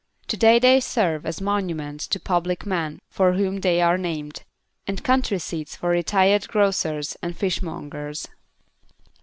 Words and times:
Today 0.25 0.57
they 0.57 0.79
serve 0.79 1.27
as 1.27 1.39
monuments 1.41 2.07
to 2.07 2.19
Public 2.19 2.65
Men 2.65 3.01
for 3.07 3.33
whom 3.33 3.59
they 3.61 3.81
are 3.83 3.99
named 3.99 4.37
(See 4.37 4.43
Presidential 4.43 4.71
Range), 4.87 4.99
and 4.99 5.03
country 5.05 5.37
seats 5.37 5.75
for 5.75 5.89
retired 5.89 6.47
Grocers 6.47 7.15
and 7.21 7.37
Fishmongers. 7.37 8.27